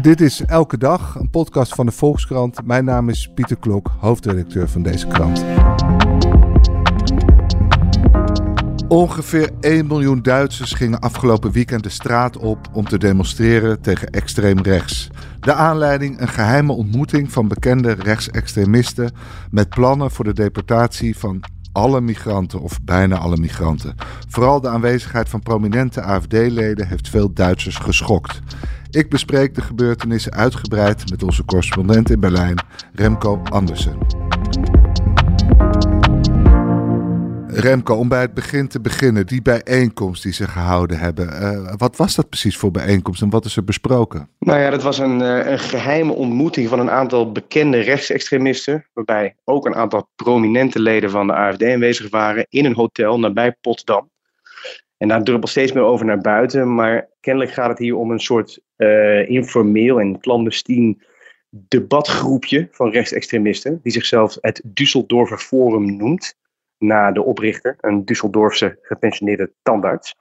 [0.00, 2.66] Dit is Elke Dag, een podcast van de Volkskrant.
[2.66, 5.44] Mijn naam is Pieter Klok, hoofdredacteur van deze krant.
[8.88, 14.58] Ongeveer 1 miljoen Duitsers gingen afgelopen weekend de straat op om te demonstreren tegen extreem
[14.60, 15.10] rechts.
[15.40, 19.10] De aanleiding een geheime ontmoeting van bekende rechtsextremisten
[19.50, 23.94] met plannen voor de deportatie van alle migranten of bijna alle migranten.
[24.28, 28.40] Vooral de aanwezigheid van prominente AFD-leden heeft veel Duitsers geschokt.
[28.92, 33.98] Ik bespreek de gebeurtenissen uitgebreid met onze correspondent in Berlijn, Remco Andersen.
[37.46, 41.26] Remco, om bij het begin te beginnen, die bijeenkomst die ze gehouden hebben.
[41.26, 44.28] Uh, wat was dat precies voor bijeenkomst en wat is er besproken?
[44.38, 48.86] Nou ja, dat was een, uh, een geheime ontmoeting van een aantal bekende rechtsextremisten.
[48.92, 53.56] Waarbij ook een aantal prominente leden van de AFD aanwezig waren in een hotel nabij
[53.60, 54.10] Potsdam.
[54.96, 56.74] En daar druppelt steeds meer over naar buiten.
[56.74, 61.02] Maar kennelijk gaat het hier om een soort uh, informeel en clandestien
[61.50, 63.80] debatgroepje van rechtsextremisten.
[63.82, 66.34] Die zichzelf het Düsseldorfer Forum noemt
[66.78, 70.14] na de oprichter, een Düsseldorfse gepensioneerde tandarts.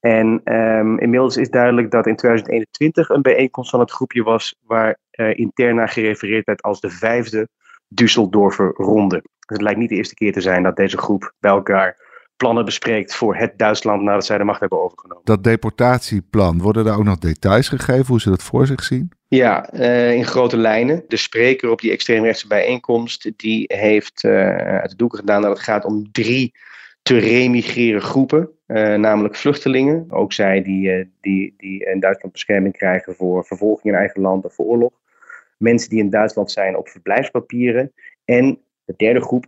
[0.00, 4.98] En um, inmiddels is duidelijk dat in 2021 een bijeenkomst van het groepje was waar
[5.12, 7.48] uh, intern naar gerefereerd werd als de vijfde
[8.02, 9.20] Düsseldorfer ronde.
[9.20, 12.09] Dus het lijkt niet de eerste keer te zijn dat deze groep bij elkaar
[12.40, 15.24] plannen bespreekt voor het Duitsland nadat zij de macht hebben overgenomen.
[15.24, 19.10] Dat deportatieplan, worden daar ook nog details gegeven hoe ze dat voor zich zien?
[19.28, 21.04] Ja, uh, in grote lijnen.
[21.08, 25.60] De spreker op die extreemrechtse bijeenkomst die heeft uh, uit de doeken gedaan dat het
[25.60, 26.52] gaat om drie
[27.02, 30.06] te remigreren groepen, uh, namelijk vluchtelingen.
[30.08, 34.54] Ook zij die, die, die in Duitsland bescherming krijgen voor vervolging in eigen land of
[34.54, 34.92] voor oorlog.
[35.56, 37.92] Mensen die in Duitsland zijn op verblijfspapieren.
[38.24, 39.46] En de derde groep,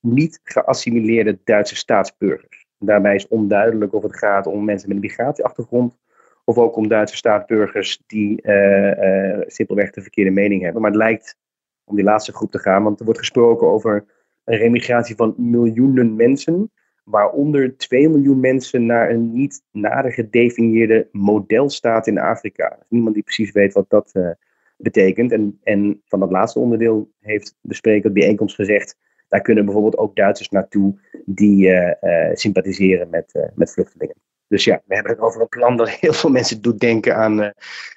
[0.00, 2.66] niet geassimileerde Duitse staatsburgers.
[2.78, 5.98] Daarbij is onduidelijk of het gaat om mensen met een migratieachtergrond
[6.44, 10.82] of ook om Duitse staatsburgers die uh, uh, simpelweg de verkeerde mening hebben.
[10.82, 11.36] Maar het lijkt
[11.84, 14.04] om die laatste groep te gaan, want er wordt gesproken over
[14.44, 16.70] een remigratie van miljoenen mensen,
[17.04, 22.78] waaronder 2 miljoen mensen naar een niet nader gedefinieerde modelstaat in Afrika.
[22.88, 24.30] niemand die precies weet wat dat uh,
[24.76, 25.32] betekent.
[25.32, 28.96] En, en van dat laatste onderdeel heeft de spreker bijeenkomst gezegd
[29.28, 34.16] daar kunnen bijvoorbeeld ook Duitsers naartoe die uh, uh, sympathiseren met, uh, met vluchtelingen.
[34.48, 37.52] Dus ja, we hebben het over een plan dat heel veel mensen doet denken aan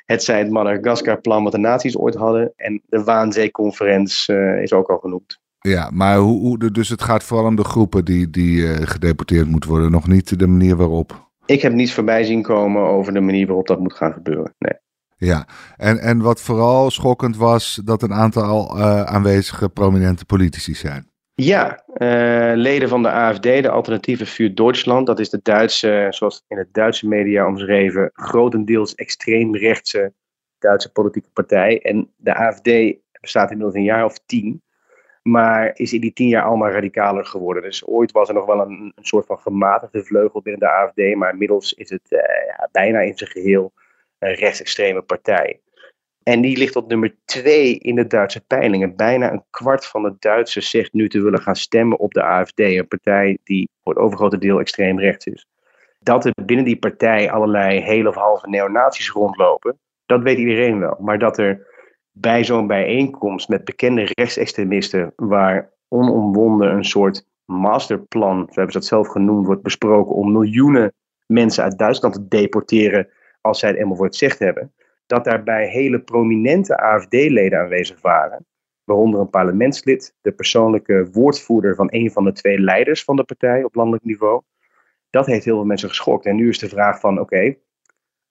[0.06, 2.54] het zij het Madagaskar-plan wat de nazi's ooit hadden.
[2.56, 5.40] En de Waanzee-conferentie is ook al genoemd.
[5.60, 9.70] Ja, maar hoe, hoe, dus het gaat vooral om de groepen die, die gedeporteerd moeten
[9.70, 11.30] worden, nog niet de manier waarop?
[11.46, 14.54] Ik heb niets voorbij zien komen over de manier waarop dat moet gaan gebeuren.
[14.58, 14.74] Nee.
[15.18, 21.11] Ja, en, en wat vooral schokkend was, dat een aantal aanwezige prominente politici zijn.
[21.44, 25.08] Ja, uh, leden van de AFD, de Alternatieve Vuur Duitsland.
[25.08, 30.14] Dat is de Duitse, zoals in het Duitse media omschreven, grotendeels extreemrechtse
[30.60, 31.82] Duitse politieke partij.
[31.82, 32.70] En de AFD
[33.22, 34.62] bestaat inmiddels een jaar of tien.
[35.22, 37.64] Maar is in die tien jaar allemaal radicaler geworden.
[37.64, 41.16] Dus ooit was er nog wel een, een soort van gematigde vleugel binnen de AFD.
[41.16, 43.74] Maar inmiddels is het uh, ja, bijna in zijn geheel
[44.20, 45.60] een rechtsextreme partij.
[46.24, 48.96] En die ligt op nummer 2 in de Duitse peilingen.
[48.96, 52.60] Bijna een kwart van de Duitsers zegt nu te willen gaan stemmen op de AFD,
[52.60, 55.48] een partij die voor het overgrote deel extreem rechts is.
[56.00, 60.98] Dat er binnen die partij allerlei hele of halve neonazies rondlopen, dat weet iedereen wel.
[61.00, 61.68] Maar dat er
[62.12, 68.88] bij zo'n bijeenkomst met bekende rechtsextremisten, waar onomwonden een soort masterplan, zo hebben ze dat
[68.88, 70.94] zelf genoemd, wordt besproken om miljoenen
[71.26, 73.10] mensen uit Duitsland te deporteren
[73.42, 74.74] als zij het eenmaal voor het zeggen hebben
[75.12, 78.46] dat daarbij hele prominente AFD-leden aanwezig waren.
[78.84, 83.64] Waaronder een parlementslid, de persoonlijke woordvoerder van een van de twee leiders van de partij
[83.64, 84.42] op landelijk niveau.
[85.10, 86.26] Dat heeft heel veel mensen geschokt.
[86.26, 87.56] En nu is de vraag van, oké,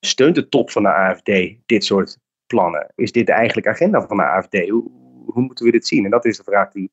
[0.00, 1.32] steunt de top van de AFD
[1.66, 2.92] dit soort plannen?
[2.94, 4.68] Is dit de eigenlijke agenda van de AFD?
[4.68, 4.90] Hoe,
[5.26, 6.04] hoe moeten we dit zien?
[6.04, 6.90] En dat is de vraag die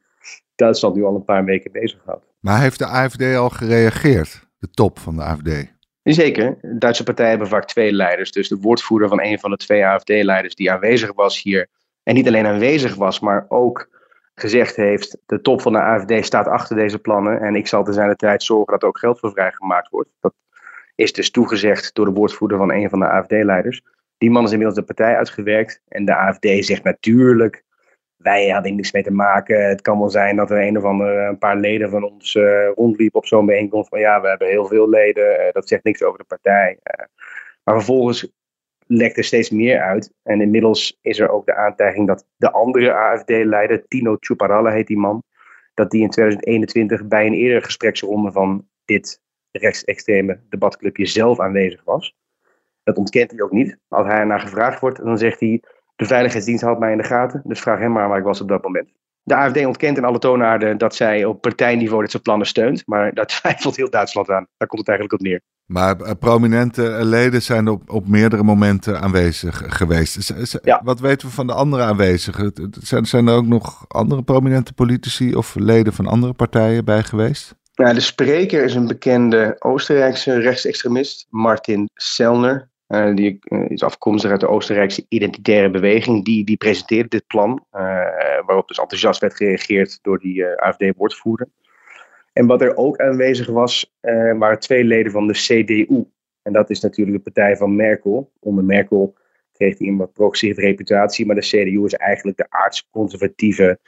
[0.56, 2.26] Duitsland nu al een paar weken bezighoudt.
[2.40, 5.77] Maar heeft de AFD al gereageerd, de top van de AFD?
[6.14, 6.58] Zeker.
[6.62, 8.32] Duitse partijen hebben vaak twee leiders.
[8.32, 11.68] Dus de woordvoerder van een van de twee AFD-leiders die aanwezig was hier.
[12.04, 13.90] En niet alleen aanwezig was, maar ook
[14.36, 17.42] gezegd heeft: de top van de AFD staat achter deze plannen.
[17.42, 20.10] En ik zal te zijn de tijd zorgen dat er ook geld voor vrijgemaakt wordt.
[20.20, 20.34] Dat
[20.96, 23.82] is dus toegezegd door de woordvoerder van een van de AFD-leiders.
[24.18, 25.82] Die man is inmiddels de partij uitgewerkt.
[25.88, 27.64] En de AFD zegt natuurlijk
[28.18, 29.68] wij hadden niks mee te maken.
[29.68, 32.70] Het kan wel zijn dat er een of andere een paar leden van ons uh,
[32.76, 33.90] rondliepen op zo'n bijeenkomst.
[33.90, 35.40] Van ja, we hebben heel veel leden.
[35.40, 36.80] Uh, dat zegt niks over de partij.
[37.64, 38.32] Maar vervolgens
[38.88, 40.14] lekt er steeds meer uit.
[40.24, 44.98] En inmiddels is er ook de aantijging dat de andere AFD-leider, Tino Chuparalla heet die
[44.98, 45.24] man,
[45.74, 49.22] dat die in 2021 bij een eerdere gespreksronde van dit
[49.52, 52.16] rechtsextreme debatclubje zelf aanwezig was.
[52.84, 53.78] Dat ontkent hij ook niet.
[53.88, 55.62] Als hij ernaar gevraagd wordt, dan zegt hij
[55.98, 58.48] De veiligheidsdienst houdt mij in de gaten, dus vraag hem maar waar ik was op
[58.48, 58.90] dat moment.
[59.24, 62.84] De AFD ontkent in alle toonaarden dat zij op partijniveau dit soort plannen steunt.
[62.86, 64.48] Maar daar twijfelt heel Duitsland aan.
[64.58, 65.42] Daar komt het eigenlijk op neer.
[65.66, 70.34] Maar eh, prominente leden zijn op, op meerdere momenten aanwezig geweest.
[70.64, 70.82] Ja.
[70.84, 72.54] Wat weten we van de andere aanwezigen?
[72.82, 77.56] Zijn, zijn er ook nog andere prominente politici of leden van andere partijen bij geweest?
[77.74, 82.70] Ja, de spreker is een bekende Oostenrijkse rechtsextremist, Martin Sellner.
[82.88, 86.26] Uh, die uh, is afkomstig uit de Oostenrijkse identitaire beweging.
[86.26, 87.80] Die, die presenteerde dit plan, uh,
[88.46, 91.48] waarop dus enthousiast werd gereageerd door die AFD-woordvoerder.
[92.34, 93.94] En wat er ook aanwezig was,
[94.38, 96.06] waren twee leden van de CDU.
[96.42, 98.32] En dat is natuurlijk de partij van Merkel.
[98.40, 99.16] Onder Merkel
[99.52, 103.80] kreeg hij een wat progressieve reputatie, maar de CDU is eigenlijk de aardsconservatieve,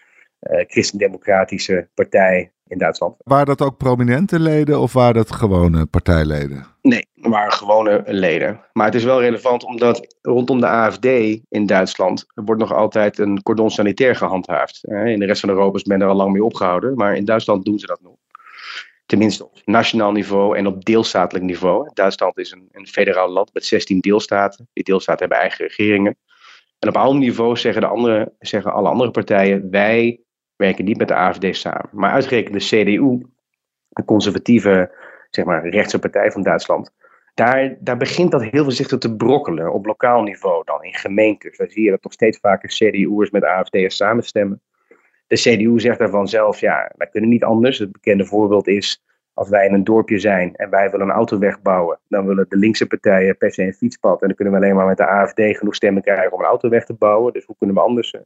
[0.68, 3.16] christendemocratische partij in Duitsland.
[3.24, 6.66] Waren dat ook prominente leden of waren dat gewone partijleden?
[6.82, 8.60] Nee, waren gewone leden.
[8.74, 11.06] Maar het is wel relevant omdat rondom de AFD
[11.50, 14.84] in Duitsland wordt nog altijd een cordon sanitair gehandhaafd.
[14.84, 17.66] In de rest van Europa is men er al lang mee opgehouden, maar in Duitsland
[17.66, 18.16] doen ze dat nog.
[19.06, 21.90] Tenminste op nationaal niveau en op deelstatelijk niveau.
[21.94, 24.68] Duitsland is een, een federaal land met 16 deelstaten.
[24.74, 26.18] Die deelstaten hebben eigen regeringen.
[26.80, 30.20] En op ander niveau zeggen, de andere, zeggen alle andere partijen: wij
[30.60, 31.90] werken niet met de AFD samen.
[31.92, 33.26] Maar uitgerekend de CDU,
[33.90, 34.92] een conservatieve,
[35.30, 36.94] zeg maar, rechtse partij van Duitsland,
[37.34, 41.58] daar, daar begint dat heel voorzichtig te brokkelen op lokaal niveau dan, in gemeentes.
[41.58, 44.62] Daar zie je dat nog steeds vaker CDU'ers met AFD'ers samenstemmen.
[45.28, 47.78] De CDU zegt daarvan zelf, ja, wij kunnen niet anders.
[47.78, 49.04] Het bekende voorbeeld is,
[49.34, 52.58] als wij in een dorpje zijn en wij willen een autoweg bouwen, dan willen de
[52.58, 54.22] linkse partijen per se een fietspad.
[54.22, 56.86] En dan kunnen we alleen maar met de AFD genoeg stemmen krijgen om een autoweg
[56.86, 57.34] te bouwen.
[57.34, 58.22] Dus hoe kunnen we anders eh,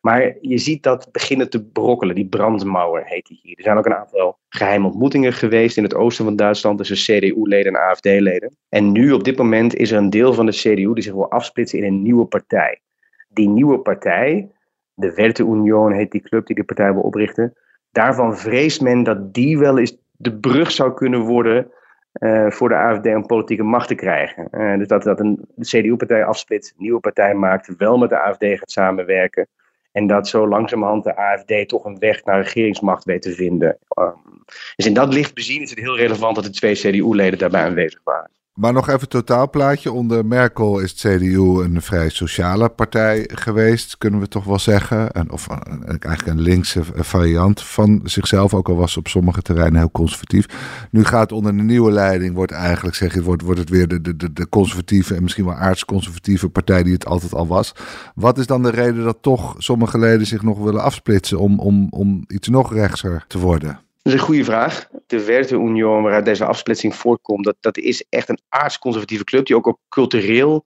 [0.00, 2.14] maar je ziet dat beginnen te brokkelen.
[2.14, 3.56] Die brandmauer heet die hier.
[3.56, 7.74] Er zijn ook een aantal geheime ontmoetingen geweest in het oosten van Duitsland tussen CDU-leden
[7.74, 8.56] en AFD-leden.
[8.68, 11.30] En nu op dit moment is er een deel van de CDU die zich wil
[11.30, 12.80] afsplitsen in een nieuwe partij.
[13.28, 14.50] Die nieuwe partij,
[14.94, 17.52] de Werte Union heet die club die de partij wil oprichten.
[17.90, 21.70] Daarvan vreest men dat die wel eens de brug zou kunnen worden
[22.18, 24.48] uh, voor de AFD om politieke macht te krijgen.
[24.50, 28.44] Uh, dus dat, dat een CDU-partij afsplitst, een nieuwe partij maakt, wel met de AFD
[28.44, 29.48] gaat samenwerken.
[29.94, 33.78] En dat zo langzamerhand de AFD toch een weg naar regeringsmacht weet te vinden.
[33.98, 34.44] Um,
[34.76, 38.00] dus in dat licht bezien is het heel relevant dat de twee CDU-leden daarbij aanwezig
[38.04, 38.30] waren.
[38.54, 39.92] Maar nog even totaalplaatje.
[39.92, 45.10] Onder Merkel is het CDU een vrij sociale partij geweest, kunnen we toch wel zeggen.
[45.10, 49.90] En, of eigenlijk een linkse variant van zichzelf, ook al was op sommige terreinen heel
[49.90, 50.46] conservatief.
[50.90, 54.32] Nu gaat onder de nieuwe leiding, wordt eigenlijk, zeg wordt, wordt het weer de, de,
[54.32, 57.74] de conservatieve en misschien wel aardsconservatieve partij die het altijd al was.
[58.14, 61.86] Wat is dan de reden dat toch sommige leden zich nog willen afsplitsen om, om,
[61.90, 63.83] om iets nog rechtser te worden?
[64.04, 64.88] Dat is een goede vraag.
[65.06, 69.56] De Werte Union, waaruit deze afsplitsing voortkomt, dat, dat is echt een aardsconservatieve club die
[69.56, 70.64] ook op cultureel,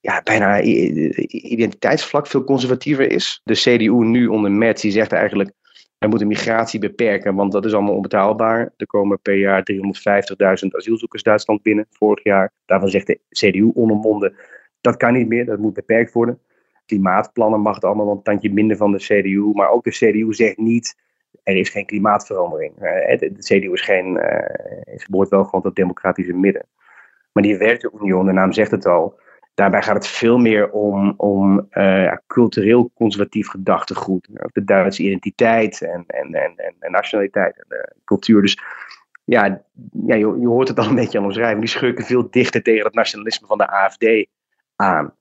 [0.00, 3.40] ja, bijna identiteitsvlak veel conservatiever is.
[3.44, 5.52] De CDU nu onder Metz, die zegt eigenlijk,
[5.98, 8.72] wij moeten migratie beperken, want dat is allemaal onbetaalbaar.
[8.76, 12.52] Er komen per jaar 350.000 asielzoekers Duitsland binnen, vorig jaar.
[12.66, 14.34] Daarvan zegt de CDU onomwonden,
[14.80, 16.40] dat kan niet meer, dat moet beperkt worden.
[16.84, 20.56] Klimaatplannen mag het allemaal een tandje minder van de CDU, maar ook de CDU zegt
[20.56, 21.04] niet
[21.46, 22.72] er is geen klimaatverandering.
[22.82, 26.66] Uh, de, CDU is geen, uh, behoort wel gewoon tot democratische midden.
[27.32, 29.18] Maar die Werkeunie, de naam zegt het al,
[29.54, 34.28] daarbij gaat het veel meer om, om uh, cultureel conservatief gedachtegoed.
[34.52, 38.42] De Duitse identiteit en, en, en, en, nationaliteit en cultuur.
[38.42, 38.58] Dus
[39.24, 39.62] ja,
[40.06, 41.60] ja je, je, hoort het al een beetje aan omschrijven.
[41.60, 44.26] Die schurken veel dichter tegen het nationalisme van de AFD
[44.76, 45.14] aan.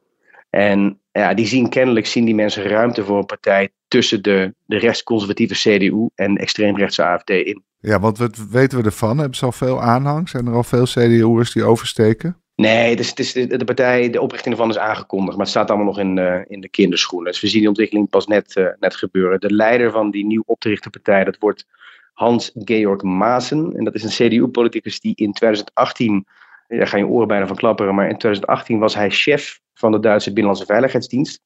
[0.49, 4.77] En ja, die zien kennelijk zien die mensen ruimte voor een partij tussen de, de
[4.77, 7.63] rechtsconservatieve CDU en extreemrechtse AFD in.
[7.79, 9.17] Ja, want wat weten we ervan?
[9.17, 10.29] Hebben ze al veel aanhang?
[10.29, 12.37] Zijn er al veel CDU'ers die oversteken?
[12.55, 15.87] Nee, is, het is de, partij, de oprichting ervan is aangekondigd, maar het staat allemaal
[15.87, 17.31] nog in, uh, in de kinderschoenen.
[17.31, 19.39] Dus we zien die ontwikkeling pas net, uh, net gebeuren.
[19.39, 21.65] De leider van die nieuw op te richten partij, dat wordt
[22.13, 23.73] Hans-Georg Maassen.
[23.75, 26.27] En dat is een CDU-politicus die in 2018,
[26.67, 29.99] daar gaan je oren bijna van klapperen, maar in 2018 was hij chef van de
[29.99, 31.41] Duitse Binnenlandse Veiligheidsdienst.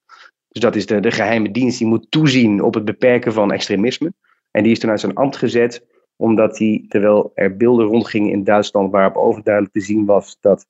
[0.50, 4.14] Dus dat is de, de geheime dienst die moet toezien op het beperken van extremisme.
[4.52, 8.44] En die is toen uit zijn ambt gezet, omdat hij, terwijl er beelden rondgingen in
[8.44, 10.66] Duitsland waarop overduidelijk te zien was dat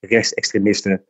[0.00, 1.04] rechtsextremisten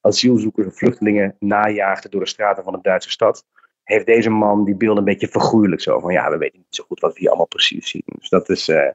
[0.00, 3.44] asielzoekers en vluchtelingen najaagden door de straten van de Duitse stad,
[3.86, 5.80] heeft deze man die beelden een beetje vergoeilijk.
[5.80, 8.02] Zo van ja, we weten niet zo goed wat we hier allemaal precies zien.
[8.04, 8.90] Dus dat is uh,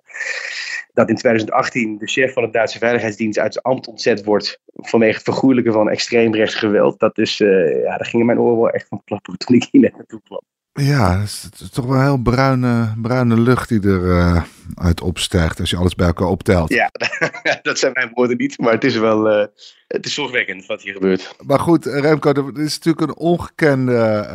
[0.93, 5.13] dat in 2018 de chef van de Duitse Veiligheidsdienst uit zijn ambt ontzet wordt vanwege
[5.13, 6.99] het vergoeilijken van extreemrechts geweld.
[6.99, 9.91] Dat is, uh, ja, daar gingen mijn oren wel echt van klappen toen ik hier
[9.91, 10.41] naartoe kwam.
[10.73, 14.43] Ja, het is toch wel een heel bruine, bruine lucht die er uh,
[14.75, 16.69] uit opstijgt als je alles bij elkaar optelt.
[16.69, 16.91] Ja,
[17.61, 19.45] dat zijn mijn woorden niet, maar het is wel uh,
[19.87, 21.35] het is zorgwekkend wat hier gebeurt.
[21.45, 24.27] Maar goed, Remco, er is natuurlijk een ongekende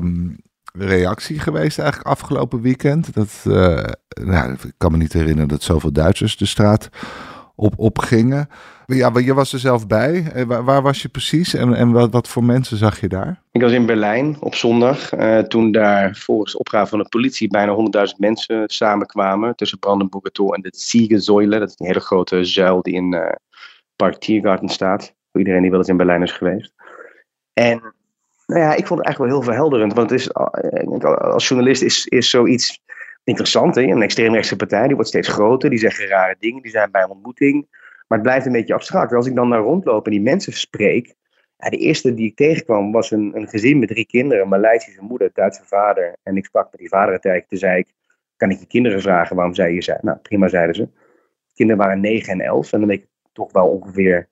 [0.00, 0.36] um,
[0.72, 3.14] reactie geweest eigenlijk afgelopen weekend.
[3.14, 3.84] Dat, uh,
[4.22, 6.88] nou, ik kan me niet herinneren dat zoveel Duitsers de straat
[7.54, 8.48] op, op gingen.
[8.94, 10.30] Ja, je was er zelf bij.
[10.34, 13.42] Eh, waar, waar was je precies en, en wat, wat, voor mensen zag je daar?
[13.52, 15.14] Ik was in Berlijn op zondag.
[15.14, 17.76] Uh, toen daar volgens opgave van de politie bijna
[18.08, 19.56] 100.000 mensen samenkwamen.
[19.56, 21.58] Tussen Brandenburger Tor en de Ziegesäule.
[21.58, 23.26] Dat is een hele grote zuil die in uh,
[23.96, 25.14] Park Tiergarten staat.
[25.30, 26.72] Voor iedereen die wel eens in Berlijn is geweest.
[27.52, 27.94] En
[28.46, 29.92] nou ja, ik vond het eigenlijk wel heel verhelderend.
[29.92, 32.80] Want het is, als journalist is, is zoiets
[33.24, 33.74] interessant.
[33.74, 33.82] Hè?
[33.82, 35.70] Een extreemrechtse partij die wordt steeds groter.
[35.70, 36.62] Die zeggen rare dingen.
[36.62, 37.66] Die zijn bij een ontmoeting.
[38.10, 39.12] Maar het blijft een beetje abstract.
[39.12, 41.14] Als ik dan naar rondloop en die mensen spreek.
[41.56, 44.48] Ja, de eerste die ik tegenkwam was een, een gezin met drie kinderen.
[44.48, 46.16] Maleisische moeder, Duitse vader.
[46.22, 47.48] En ik sprak met die vader een tijdje.
[47.48, 47.92] Toen zei ik,
[48.36, 49.98] kan ik je kinderen vragen waarom zij hier zijn?
[50.02, 50.82] Nou, prima, zeiden ze.
[51.46, 52.72] De kinderen waren negen en elf.
[52.72, 54.28] En dan weet ik toch wel ongeveer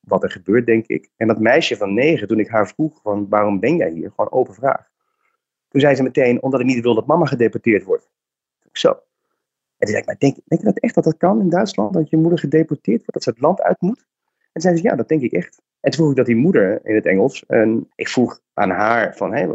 [0.00, 1.10] wat er gebeurt, denk ik.
[1.16, 4.10] En dat meisje van negen, toen ik haar vroeg van waarom ben jij hier?
[4.10, 4.88] Gewoon open vraag.
[5.68, 8.10] Toen zei ze meteen, omdat ik niet wil dat mama gedeporteerd wordt.
[8.72, 9.00] Zo.
[9.84, 11.92] En toen zei ik, maar denk, denk je dat echt dat dat kan in Duitsland?
[11.92, 14.06] Dat je moeder gedeporteerd wordt, dat ze het land uit moet?
[14.52, 15.62] En zei ze, ja, dat denk ik echt.
[15.80, 19.16] En toen vroeg ik dat die moeder in het Engels, en ik vroeg aan haar
[19.16, 19.48] van, hé,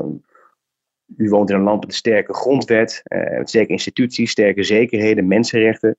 [1.18, 5.98] u woont in een land met een sterke grondwet, eh, sterke instituties, sterke zekerheden, mensenrechten.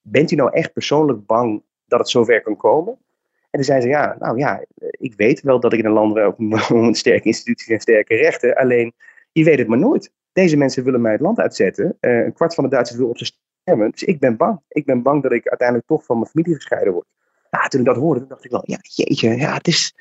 [0.00, 2.92] Bent u nou echt persoonlijk bang dat het zover kan komen?
[3.32, 6.12] En toen zei ze, ja, nou ja, ik weet wel dat ik in een land
[6.12, 8.94] woon met sterke instituties en sterke rechten, alleen
[9.32, 10.12] je weet het maar nooit.
[10.32, 11.96] Deze mensen willen mij het land uitzetten.
[12.00, 13.32] Uh, een kwart van de Duitsers wil op ze
[13.74, 14.60] Dus ik ben bang.
[14.68, 17.06] Ik ben bang dat ik uiteindelijk toch van mijn familie gescheiden word.
[17.50, 19.94] Nou, toen ik dat hoorde, dacht ik wel, ja, jeetje, ja, het is...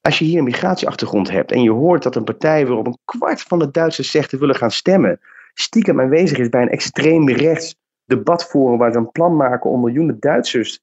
[0.00, 3.42] Als je hier een migratieachtergrond hebt en je hoort dat een partij waarop een kwart
[3.42, 5.20] van de Duitsers zegt te willen gaan stemmen,
[5.54, 10.20] stiekem aanwezig is bij een extreem rechts debatforum waar ze een plan maken om miljoenen
[10.20, 10.80] Duitsers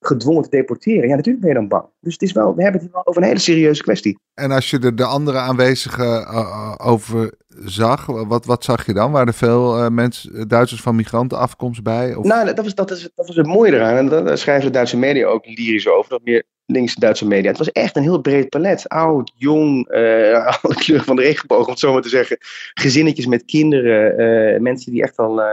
[0.00, 1.08] gedwongen te deporteren.
[1.08, 1.84] Ja, natuurlijk ben je dan bang.
[2.00, 4.18] Dus het is wel, we hebben het hier wel over een hele serieuze kwestie.
[4.34, 9.12] En als je de, de andere aanwezigen uh, over zag, wat, wat zag je dan?
[9.12, 12.14] Waren er veel uh, mensen, Duitsers van migrantenafkomst bij?
[12.14, 12.24] Of?
[12.24, 13.96] Nou, dat was, dat, is, dat was het mooie eraan.
[13.96, 16.10] En daar schrijven de Duitse media ook lyrisch over.
[16.10, 17.48] Dat meer linkse Duitse media.
[17.48, 18.88] Het was echt een heel breed palet.
[18.88, 22.36] Oud, jong, uh, alle kleuren van de regenboog, om het zo maar te zeggen.
[22.74, 25.46] Gezinnetjes met kinderen, uh, mensen die echt al, uh,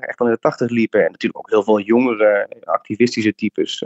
[0.00, 1.04] echt al in de tachtig liepen.
[1.04, 3.84] En natuurlijk ook heel veel jongere, activistische types.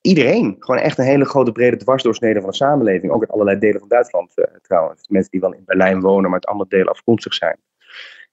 [0.00, 0.56] iedereen.
[0.58, 3.12] Gewoon echt een hele grote brede dwarsdoorsnede van de samenleving.
[3.12, 5.08] Ook uit allerlei delen van Duitsland trouwens.
[5.08, 7.56] Mensen die wel in Berlijn wonen, maar uit andere delen afkomstig zijn.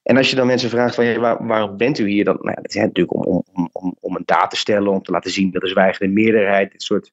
[0.04, 2.24] En als je dan mensen vraagt van ja, waar, waarom bent u hier?
[2.24, 5.12] Dan, nou dat is natuurlijk om, om, om, om een daad te stellen, om te
[5.12, 7.12] laten zien dat de zwijgende meerderheid dit soort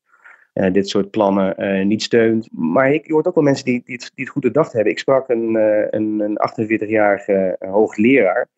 [0.56, 2.48] uh, dit soort plannen uh, niet steunt.
[2.52, 4.92] Maar ik, je hoort ook wel mensen die, die, het, die het goed gedacht hebben.
[4.92, 8.48] Ik sprak een, uh, een, een 48-jarige hoogleraar,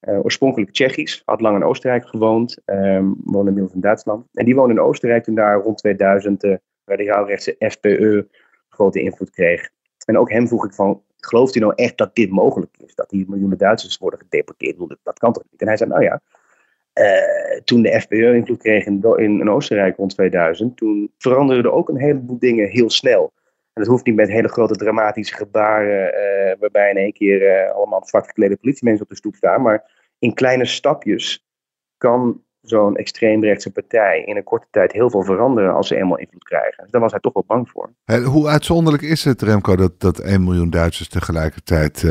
[0.00, 4.26] oorspronkelijk Tsjechisch, had lang in Oostenrijk gewoond, um, woonde inmiddels in Duitsland.
[4.32, 8.28] En die woonde in Oostenrijk toen daar rond 2000 de radicaalrechtse FPE
[8.68, 9.68] grote invloed kreeg.
[10.04, 12.94] En ook hem vroeg ik van, gelooft u nou echt dat dit mogelijk is?
[12.94, 14.76] Dat die miljoenen Duitsers worden gedeporteerd?
[15.02, 15.60] Dat kan toch niet?
[15.60, 16.20] En hij zei, nou ja,
[17.00, 21.88] uh, toen de FPÖ invloed kreeg in, in, Oostenrijk rond 2000, toen veranderden er ook
[21.88, 23.32] een heleboel dingen heel snel.
[23.72, 27.74] En dat hoeft niet met hele grote dramatische gebaren, uh, waarbij in één keer uh,
[27.74, 29.62] allemaal zwart geklede politiemensen op de stoep staan.
[29.62, 31.46] Maar in kleine stapjes
[31.96, 36.44] kan zo'n extreemrechtse partij in een korte tijd heel veel veranderen als ze eenmaal invloed
[36.44, 36.82] krijgen.
[36.82, 37.90] Dus daar was hij toch wel bang voor.
[38.24, 42.02] hoe uitzonderlijk is het, Remco, dat, dat 1 miljoen Duitsers tegelijkertijd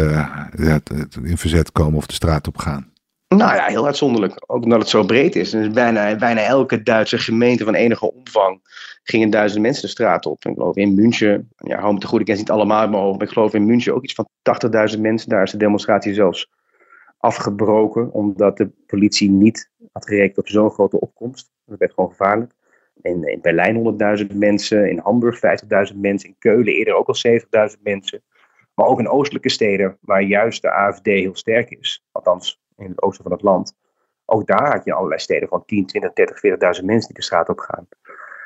[1.24, 2.94] in verzet komen of de straat op gaan?
[3.28, 4.44] Nou ja, heel uitzonderlijk.
[4.48, 5.50] Ook omdat het zo breed is.
[5.50, 8.60] Dus bijna, bijna elke Duitse gemeente van enige omvang
[9.04, 10.46] gingen duizenden mensen de straat op.
[10.46, 13.30] Ik geloof in München, ja, hou me te goed, ik ken niet allemaal maar ik
[13.30, 14.28] geloof in München ook iets van
[14.96, 15.30] 80.000 mensen.
[15.30, 16.50] Daar is de demonstratie zelfs
[17.18, 21.52] afgebroken, omdat de politie niet had gerekend op zo'n grote opkomst.
[21.66, 22.54] Dat werd gewoon gevaarlijk.
[23.02, 25.40] In, in Berlijn 100.000 mensen, in Hamburg
[25.92, 27.16] 50.000 mensen, in Keulen eerder ook al
[27.76, 28.24] 70.000 mensen.
[28.74, 32.04] Maar ook in oostelijke steden, waar juist de AFD heel sterk is.
[32.12, 33.74] Althans, in het oosten van het land.
[34.26, 36.38] Ook daar had je allerlei steden van 10, 20, 30,
[36.80, 37.88] 40.000 mensen die de straat op gaan.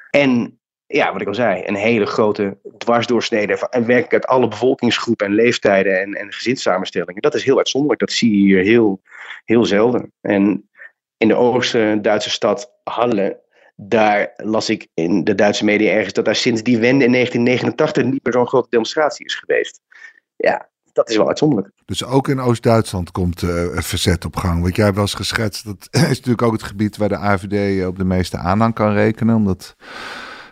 [0.10, 4.48] En ja, wat ik al zei, een hele grote dwarsdoorsnede van, en werkelijk uit alle
[4.48, 7.22] bevolkingsgroepen en leeftijden en, en gezinssamenstellingen.
[7.22, 8.00] Dat is heel uitzonderlijk.
[8.00, 9.02] Dat zie je hier heel,
[9.46, 10.14] heel zelden.
[10.22, 10.70] En
[11.18, 13.40] in de Oost-Duitse stad Halle,
[13.76, 18.04] daar las ik in de Duitse media ergens dat daar sinds die wende in 1989
[18.04, 19.82] niet meer zo'n grote demonstratie is geweest.
[20.36, 21.74] Ja, dat is wel uitzonderlijk.
[21.86, 24.62] Dus ook in Oost-Duitsland komt uh, verzet op gang.
[24.62, 27.86] Wat jij hebt wel eens geschetst, dat is natuurlijk ook het gebied waar de AVD
[27.86, 29.36] op de meeste aanhang kan rekenen.
[29.36, 29.76] Omdat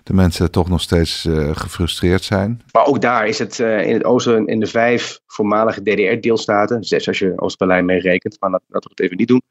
[0.07, 2.61] de mensen toch nog steeds uh, gefrustreerd zijn.
[2.71, 7.07] Maar ook daar is het uh, in het oosten, in de vijf voormalige DDR-deelstaten, zes
[7.07, 9.41] als je Oost-Berlijn meerekent, maar dat, dat we het even niet doen.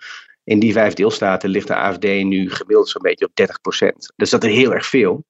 [0.44, 3.88] In die vijf deelstaten ligt de AFD nu gemiddeld zo'n beetje op 30%.
[4.16, 5.24] Dus dat is heel erg veel.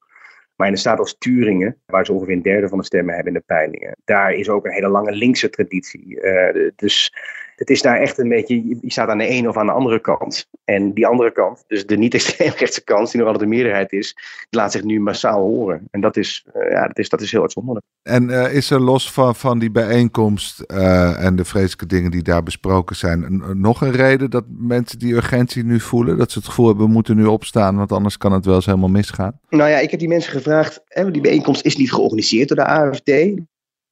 [0.57, 3.33] Maar in een staat als Turingen, waar ze ongeveer een derde van de stemmen hebben
[3.33, 6.21] in de peilingen, daar is ook een hele lange linkse traditie.
[6.21, 7.13] Uh, dus
[7.57, 10.01] het is daar echt een beetje, je staat aan de ene of aan de andere
[10.01, 10.49] kant.
[10.65, 14.17] En die andere kant, dus de niet-extreemrechtse kant, die nog altijd de meerderheid is,
[14.51, 15.89] laat zich nu massaal horen.
[15.91, 17.85] En dat is, uh, ja, dat is, dat is heel uitzonderlijk.
[18.03, 22.23] En uh, is er los van, van die bijeenkomst uh, en de vreselijke dingen die
[22.23, 26.17] daar besproken zijn, nog een reden dat mensen die urgentie nu voelen?
[26.17, 28.67] Dat ze het gevoel hebben, we moeten nu opstaan, want anders kan het wel eens
[28.67, 29.41] helemaal misgaan?
[29.49, 32.67] Nou ja, ik heb die mensen gevraagd, hè, die bijeenkomst is niet georganiseerd door de
[32.67, 33.11] AFD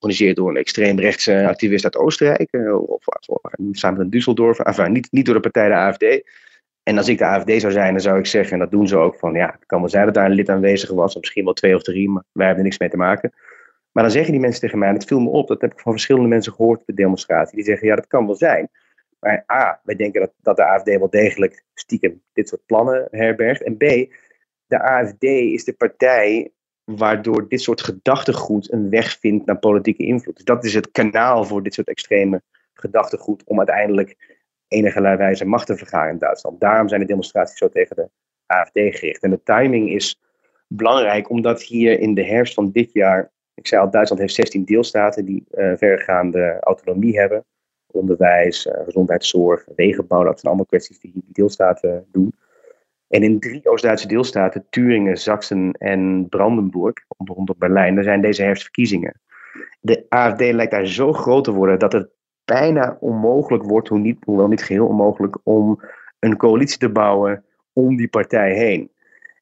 [0.05, 3.05] georganiseerd door een extreemrechtse activist uit Oostenrijk, eh, of,
[3.73, 6.23] samen met Düsseldorf, enfin, niet, niet door de partij de AFD.
[6.83, 8.97] En als ik de AFD zou zijn, dan zou ik zeggen, en dat doen ze
[8.97, 11.45] ook, van ja, het kan wel zijn dat daar een lid aanwezig was, of misschien
[11.45, 13.33] wel twee of drie, maar wij hebben er niks mee te maken.
[13.93, 15.81] Maar dan zeggen die mensen tegen mij, en het viel me op, dat heb ik
[15.81, 18.69] van verschillende mensen gehoord op de demonstratie, die zeggen, ja, dat kan wel zijn.
[19.21, 23.63] Maar A, wij denken dat, dat de AFD wel degelijk stiekem dit soort plannen herbergt.
[23.63, 23.81] En B,
[24.67, 26.53] de AFD is de partij
[26.85, 30.37] waardoor dit soort gedachtegoed een weg vindt naar politieke invloed.
[30.37, 32.43] Dus dat is het kanaal voor dit soort extreme
[32.75, 34.39] gedachtegoed om uiteindelijk
[34.69, 36.61] enige wijze macht te vergaren in Duitsland.
[36.61, 38.09] Daarom zijn de demonstraties zo tegen de
[38.47, 39.23] AFD gericht.
[39.23, 40.21] En de timing is
[40.69, 44.65] belangrijk omdat hier in de herfst van dit jaar, ik zei al, Duitsland heeft 16
[44.65, 47.45] deelstaten die uh, verregaande autonomie hebben.
[47.87, 52.35] Onderwijs, uh, gezondheidszorg, wegenbouw, dat zijn allemaal kwesties die die deelstaten doen.
[53.15, 59.21] En in drie Oost-Duitse deelstaten, Turingen, Sachsen en Brandenburg, rondom Berlijn, daar zijn deze herfstverkiezingen.
[59.81, 62.09] De AFD lijkt daar zo groot te worden dat het
[62.45, 65.81] bijna onmogelijk wordt, hoe niet, hoewel niet geheel onmogelijk, om
[66.19, 68.91] een coalitie te bouwen om die partij heen.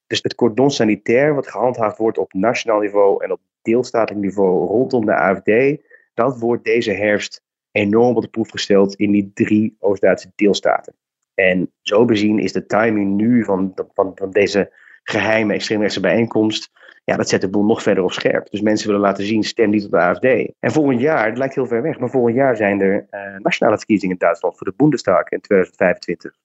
[0.06, 5.04] Dus het cordon sanitair, wat gehandhaafd wordt op nationaal niveau en op deelstatelijk niveau rondom
[5.04, 5.82] de AFD,
[6.14, 10.94] dat wordt deze herfst enorm op de proef gesteld in die drie Oost-Duitse deelstaten.
[11.34, 14.72] En zo bezien is de timing nu van, van, van deze
[15.02, 16.70] geheime extreemrechtse bijeenkomst,
[17.04, 18.50] ja, dat zet de boel nog verder op scherp.
[18.50, 20.24] Dus mensen willen laten zien, stem niet op de AFD.
[20.58, 23.76] En volgend jaar, het lijkt heel ver weg, maar volgend jaar zijn er uh, nationale
[23.76, 26.36] verkiezingen in Duitsland voor de Bundestag in 2025.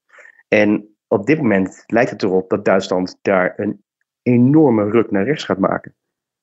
[0.48, 3.84] En op dit moment lijkt het erop dat Duitsland daar een
[4.22, 5.96] enorme ruk naar rechts gaat maken.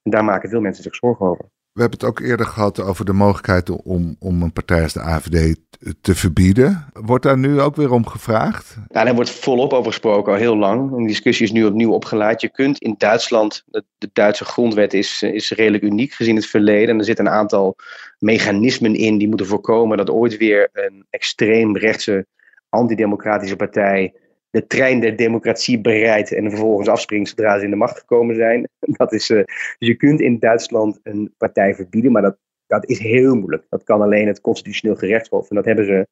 [0.02, 1.44] En daar maken veel mensen zich zorgen over.
[1.74, 5.00] We hebben het ook eerder gehad over de mogelijkheid om, om een partij als de
[5.00, 5.56] AVD
[6.00, 6.84] te verbieden.
[6.92, 8.76] Wordt daar nu ook weer om gevraagd?
[8.88, 10.90] Ja, daar wordt volop over gesproken al heel lang.
[10.90, 12.40] De discussie is nu opnieuw opgeleid.
[12.40, 16.88] Je kunt in Duitsland, de, Duitse grondwet is, is redelijk uniek gezien het verleden.
[16.88, 17.76] En er zitten een aantal
[18.18, 22.26] mechanismen in die moeten voorkomen dat ooit weer een extreem rechtse
[22.68, 24.14] antidemocratische partij
[24.54, 28.68] de trein der democratie bereidt en vervolgens afspringt zodra ze in de macht gekomen zijn.
[29.00, 29.42] Dat is, uh,
[29.78, 32.36] dus je kunt in Duitsland een partij verbieden, maar dat,
[32.66, 33.66] dat is heel moeilijk.
[33.68, 35.50] Dat kan alleen het constitutioneel gerechtshof.
[35.50, 36.06] En dat hebben ze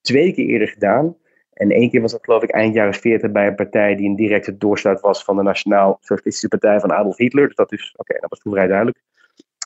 [0.00, 1.16] twee keer eerder gedaan.
[1.52, 4.16] En één keer was dat geloof ik eind jaren 40 bij een partij die een
[4.16, 7.46] directe doorstaat was van de Nationaal Socialistische Partij van Adolf Hitler.
[7.46, 8.98] Dus dat is, oké, dat was toen vrij duidelijk.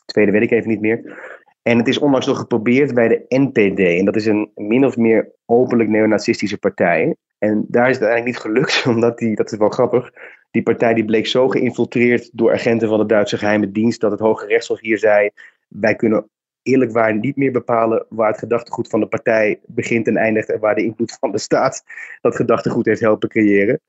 [0.04, 1.18] tweede weet ik even niet meer.
[1.62, 3.78] En het is onlangs nog geprobeerd bij de NPD.
[3.78, 7.16] En dat is een min of meer openlijk neonazistische partij.
[7.38, 10.10] En daar is het eigenlijk niet gelukt, omdat die, dat is wel grappig,
[10.50, 14.20] die partij die bleek zo geïnfiltreerd door agenten van de Duitse geheime dienst dat het
[14.20, 15.30] Hoge Rechtshof hier zei,
[15.68, 16.30] wij kunnen
[16.62, 20.60] eerlijk waar niet meer bepalen waar het gedachtegoed van de partij begint en eindigt en
[20.60, 21.84] waar de invloed van de staat
[22.20, 23.80] dat gedachtegoed heeft helpen creëren.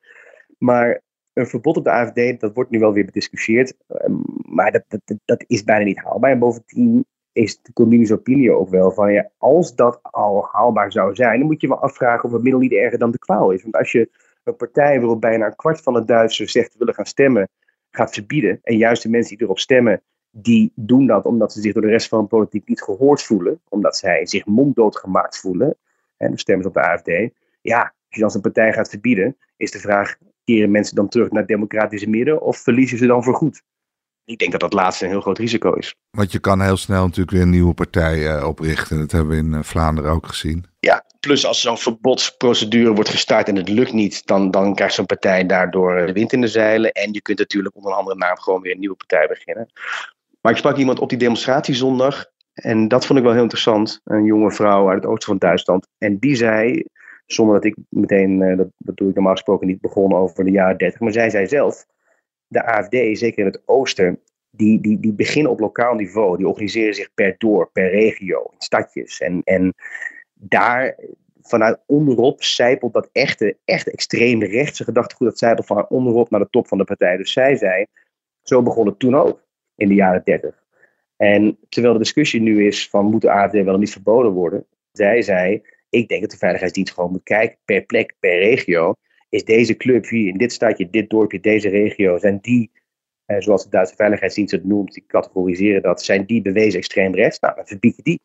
[0.58, 1.02] Maar
[1.34, 4.14] een verbod op de AFD, dat wordt nu wel weer bediscussieerd, ehm,
[4.46, 6.32] maar dat, dat, dat is bijna niet haalbaar.
[6.32, 11.16] En bovendien is de communische opinie ook wel van ja, als dat al haalbaar zou
[11.16, 13.62] zijn, dan moet je wel afvragen of het middel niet erger dan de kwaal is.
[13.62, 14.10] Want als je
[14.44, 17.50] een partij waarop bijna een kwart van de Duitsers zegt willen gaan stemmen,
[17.92, 21.74] gaat verbieden, en juist de mensen die erop stemmen, die doen dat omdat ze zich
[21.74, 25.78] door de rest van de politiek niet gehoord voelen, omdat zij zich monddood gemaakt voelen,
[26.18, 27.34] en dan stemmen ze op de AFD.
[27.62, 31.32] Ja, als je dan een partij gaat verbieden, is de vraag, keren mensen dan terug
[31.32, 33.64] naar democratische midden of verliezen ze dan voorgoed?
[34.32, 35.96] Ik denk dat dat laatste een heel groot risico is.
[36.10, 39.00] Want je kan heel snel natuurlijk weer een nieuwe partij uh, oprichten.
[39.00, 40.66] Dat hebben we in uh, Vlaanderen ook gezien.
[40.80, 45.06] Ja, plus als zo'n verbodsprocedure wordt gestart en het lukt niet, dan, dan krijgt zo'n
[45.06, 46.92] partij daardoor eh, de wind in de zeilen.
[46.92, 49.72] En je kunt natuurlijk onder een andere naam gewoon weer een nieuwe partij beginnen.
[50.42, 52.26] Maar ik sprak iemand op die demonstratie zondag.
[52.54, 54.02] En dat vond ik wel heel interessant.
[54.04, 55.88] Een jonge vrouw uit het oosten van Duitsland.
[55.98, 56.84] En die zei,
[57.26, 60.78] zonder dat ik meteen, dat, dat doe ik normaal gesproken niet, begon over de jaren
[60.78, 61.00] 30.
[61.00, 61.86] Maar zij zei zelf,
[62.52, 66.38] de AFD, zeker in het oosten, die, die, die beginnen op lokaal niveau.
[66.38, 69.20] Die organiseren zich per dorp, per regio, in stadjes.
[69.20, 69.74] En, en
[70.34, 70.96] daar
[71.42, 75.28] vanuit onderop zijpelt dat echte, echte extreme rechtse gedachtegoed.
[75.28, 77.18] Dat zijpelt van onderop naar de top van de partij.
[77.18, 77.86] Dus zij zei,
[78.42, 79.44] Zo begon het toen ook,
[79.76, 80.64] in de jaren 30.
[81.18, 85.22] En terwijl de discussie nu is van moet de AFD wel niet verboden worden, zij
[85.22, 88.94] zei, ik denk dat de Veiligheidsdienst gewoon moet kijken per plek, per regio.
[89.32, 92.72] Is deze club hier in dit stadje, dit dorpje, deze regio, zijn die,
[93.26, 97.40] eh, zoals de Duitse Veiligheidsdienst het noemt, die categoriseren dat, zijn die bewezen extreem rechts?
[97.40, 98.22] Nou, dan verbied je die.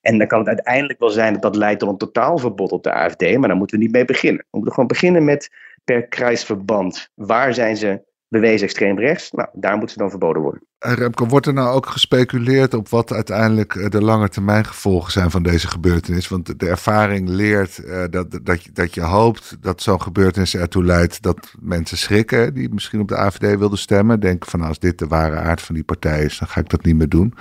[0.00, 2.92] En dan kan het uiteindelijk wel zijn dat dat leidt tot een totaalverbod op de
[2.92, 4.40] AFD, maar dan moeten we niet mee beginnen.
[4.40, 5.50] We moeten gewoon beginnen met
[5.84, 7.10] per kruisverband.
[7.14, 9.30] Waar zijn ze bewezen extreem rechts?
[9.30, 10.62] Nou, daar moeten ze dan verboden worden.
[10.78, 15.30] Remco, wordt er nou ook gespeculeerd op wat uiteindelijk eh, de lange termijn gevolgen zijn
[15.30, 16.28] van deze gebeurtenis?
[16.28, 20.84] Want de ervaring leert uh, dat, dat, je, dat je hoopt dat zo'n gebeurtenis ertoe
[20.84, 24.20] leidt dat mensen schrikken die misschien op de AVD wilden stemmen.
[24.20, 26.68] Denken van nou, als dit de ware aard van die partij is, dan ga ik
[26.68, 27.34] dat niet meer doen.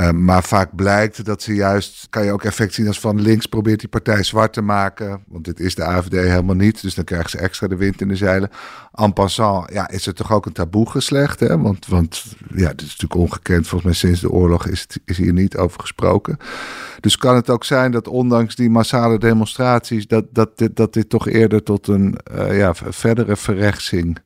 [0.00, 3.46] Uh, maar vaak blijkt dat ze juist, kan je ook effect zien als van links
[3.46, 5.24] probeert die partij zwart te maken.
[5.28, 6.82] Want dit is de AFD helemaal niet.
[6.82, 8.50] Dus dan krijgen ze extra de wind in de zeilen.
[8.92, 11.40] En passant, ja, is het toch ook een taboe geslecht.
[11.40, 11.58] Hè?
[11.58, 13.66] Want, want ja, dit is natuurlijk ongekend.
[13.66, 16.36] Volgens mij sinds de oorlog is, het, is hier niet over gesproken.
[17.00, 21.08] Dus kan het ook zijn dat ondanks die massale demonstraties, dat, dat, dit, dat dit
[21.08, 24.18] toch eerder tot een uh, ja, verdere verrechtsing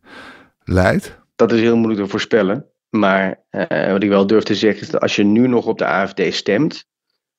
[0.64, 1.18] leidt?
[1.36, 2.66] Dat is heel moeilijk te voorspellen.
[2.94, 5.78] Maar uh, wat ik wel durf te zeggen is dat als je nu nog op
[5.78, 6.88] de AFD stemt,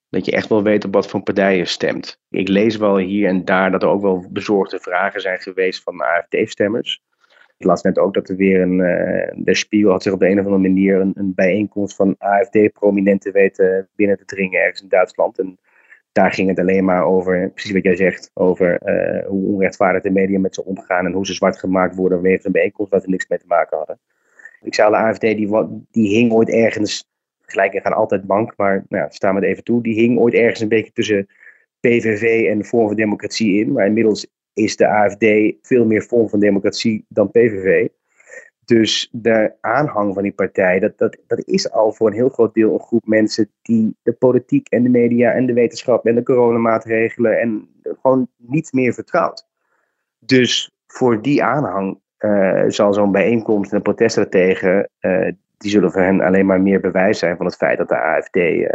[0.09, 2.21] dat je echt wel weet op wat voor partij je stemt.
[2.29, 6.01] Ik lees wel hier en daar dat er ook wel bezorgde vragen zijn geweest van
[6.01, 7.01] AFD-stemmers.
[7.57, 8.79] Ik las net ook dat er weer een.
[8.79, 12.15] Uh, de Spiegel had zich op de een of andere manier een, een bijeenkomst van
[12.17, 15.39] AFD-prominenten weten binnen te dringen ergens in Duitsland.
[15.39, 15.59] En
[16.11, 20.11] daar ging het alleen maar over, precies wat jij zegt, over uh, hoe onrechtvaardig de
[20.11, 23.09] media met ze omgaan en hoe ze zwart gemaakt worden vanwege een bijeenkomst waar ze
[23.09, 23.99] niks mee te maken hadden.
[24.65, 25.49] Ik al, de AFD die,
[25.91, 27.09] die hing ooit ergens,
[27.41, 30.59] gelijk gaan altijd bank, maar nou, staan we het even toe, die hing ooit ergens
[30.59, 31.27] een beetje tussen
[31.79, 33.71] PVV en Vorm van Democratie in.
[33.71, 35.25] Maar inmiddels is de AFD
[35.61, 37.87] veel meer Vorm van Democratie dan PVV.
[38.65, 42.53] Dus de aanhang van die partij, dat, dat, dat is al voor een heel groot
[42.53, 46.23] deel een groep mensen die de politiek en de media en de wetenschap en de
[46.23, 47.69] coronamaatregelen en
[48.01, 49.47] gewoon niet meer vertrouwt.
[50.19, 51.99] Dus voor die aanhang
[52.67, 57.19] zal zo'n bijeenkomst en protesten tegen, uh, die zullen voor hen alleen maar meer bewijs
[57.19, 58.67] zijn van het feit dat de AFD eh,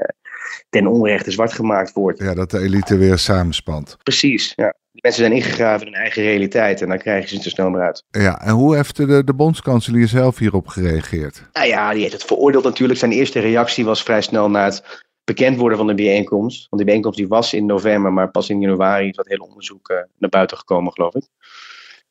[0.69, 2.19] ten onrechte zwart gemaakt wordt.
[2.19, 3.97] Ja, dat de elite weer samenspant.
[4.03, 4.75] Precies, ja.
[4.93, 7.71] Die mensen zijn ingegraven in hun eigen realiteit en dan krijgen ze het te snel
[7.71, 8.05] meer uit.
[8.11, 11.49] Ja, en hoe heeft de, de bondskanselier zelf hierop gereageerd?
[11.53, 12.99] Nou ja, die heeft het veroordeeld natuurlijk.
[12.99, 16.59] Zijn eerste reactie was vrij snel na het bekend worden van de bijeenkomst.
[16.59, 20.07] Want die bijeenkomst die was in november, maar pas in januari is dat hele onderzoek
[20.19, 21.25] naar buiten gekomen, geloof ik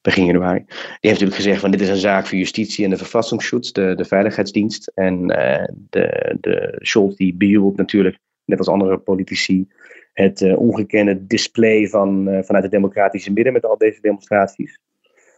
[0.01, 0.63] begin januari.
[0.65, 3.95] Die heeft natuurlijk gezegd van dit is een zaak voor justitie en de verfassingsschutz, de,
[3.95, 4.91] de veiligheidsdienst.
[4.95, 9.67] En uh, de, de Scholz die bejubelt natuurlijk, net als andere politici,
[10.13, 14.79] het uh, ongekende display van, uh, vanuit het democratische midden met al deze demonstraties.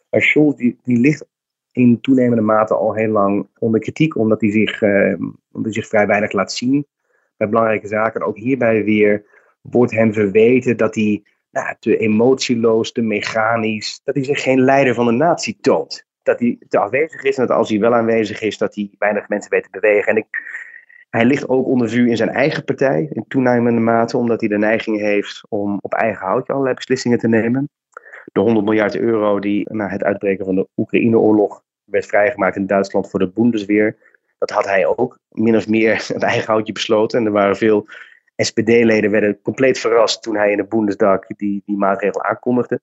[0.09, 1.25] Maar Scholz die, ligt
[1.71, 6.07] in toenemende mate al heel lang onder kritiek, omdat hij zich, omdat hij zich vrij
[6.07, 6.85] weinig laat zien
[7.37, 8.21] bij belangrijke zaken.
[8.21, 9.25] En ook hierbij weer
[9.61, 14.01] wordt hem verweten dat hij nou, te emotieloos, te mechanisch.
[14.03, 16.05] Dat hij zich geen leider van de natie toont.
[16.23, 19.27] Dat hij te afwezig is en dat als hij wel aanwezig is, dat hij weinig
[19.27, 20.07] mensen weet te bewegen.
[20.07, 20.27] En ik,
[21.09, 24.57] hij ligt ook onder vuur in zijn eigen partij, in toenemende mate, omdat hij de
[24.57, 27.69] neiging heeft om op eigen houtje allerlei beslissingen te nemen.
[28.31, 33.09] De 100 miljard euro die na het uitbreken van de Oekraïne-oorlog werd vrijgemaakt in Duitsland
[33.09, 33.97] voor de Bundesweer.
[34.37, 37.19] Dat had hij ook min of meer het eigen houtje besloten.
[37.19, 37.87] En er waren veel
[38.45, 42.79] SPD-leden werden compleet verrast toen hij in de Bundesdag die, die maatregel aankondigde.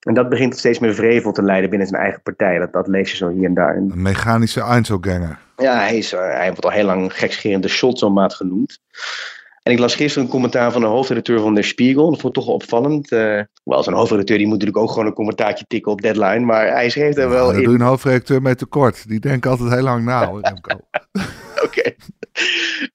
[0.00, 2.58] En dat begint steeds meer vrevel te leiden binnen zijn eigen partij.
[2.58, 3.76] Dat, dat lees je zo hier en daar.
[3.76, 5.38] Een mechanische Einzelganger.
[5.56, 8.80] Ja, hij, is, hij wordt al heel lang gekscherend de Scholzomaat genoemd.
[9.62, 12.10] En ik las gisteren een commentaar van de hoofdredacteur van Der Spiegel.
[12.10, 13.12] Dat vond ik toch wel opvallend.
[13.12, 16.40] Uh, wel, zo'n hoofdredacteur die moet natuurlijk ook gewoon een commentaartje tikken op deadline.
[16.40, 17.62] Maar hij schreef er wel in.
[17.62, 19.08] doe een hoofdredacteur mee tekort.
[19.08, 20.30] Die denken altijd heel lang na.
[21.64, 21.94] Oké.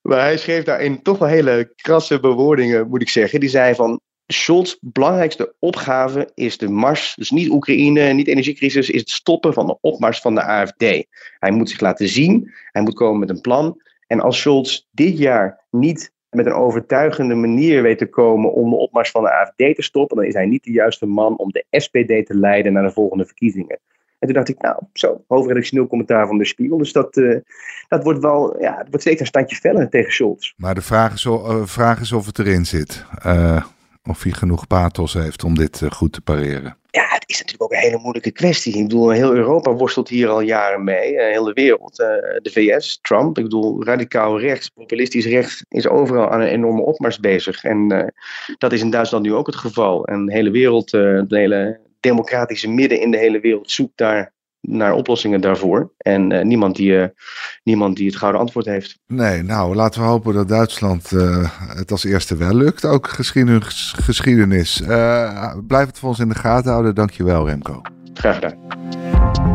[0.01, 3.39] Maar hij schreef daarin toch wel hele krasse bewoordingen, moet ik zeggen.
[3.39, 8.99] Die zei van, Scholz' belangrijkste opgave is de mars, dus niet Oekraïne, niet energiecrisis, is
[8.99, 11.05] het stoppen van de opmars van de AFD.
[11.39, 13.81] Hij moet zich laten zien, hij moet komen met een plan.
[14.07, 18.75] En als Scholz dit jaar niet met een overtuigende manier weet te komen om de
[18.75, 21.65] opmars van de AFD te stoppen, dan is hij niet de juiste man om de
[21.69, 23.79] SPD te leiden naar de volgende verkiezingen.
[24.25, 26.77] En toen dacht ik, nou, zo, hoofdredactioneel commentaar van de Spiegel.
[26.77, 27.39] Dus dat, uh,
[27.87, 30.53] dat wordt wel, ja, het wordt steeds een standje feller tegen Scholz.
[30.55, 33.05] Maar de vraag is, uh, vraag is of het erin zit.
[33.25, 33.63] Uh,
[34.05, 36.77] of hij genoeg pathos heeft om dit goed te pareren.
[36.91, 38.77] Ja, het is natuurlijk ook een hele moeilijke kwestie.
[38.77, 41.21] Ik bedoel, heel Europa worstelt hier al jaren mee.
[41.21, 41.95] heel de wereld.
[41.95, 43.37] de VS, Trump.
[43.37, 47.63] Ik bedoel, radicaal rechts, populistisch rechts is overal aan een enorme opmars bezig.
[47.63, 48.13] En
[48.57, 50.05] dat is in Duitsland nu ook het geval.
[50.05, 54.93] En de hele wereld, de hele democratische midden in de hele wereld zoekt daar naar
[54.93, 55.91] oplossingen daarvoor.
[55.97, 57.05] En uh, niemand, die, uh,
[57.63, 58.99] niemand die het gouden antwoord heeft.
[59.07, 62.85] Nee, nou laten we hopen dat Duitsland uh, het als eerste wel lukt.
[62.85, 63.93] Ook geschiedenis.
[64.01, 64.81] geschiedenis.
[65.67, 66.95] blijf het voor ons in de gaten houden.
[66.95, 67.81] Dankjewel Remco.
[68.13, 69.54] Graag gedaan.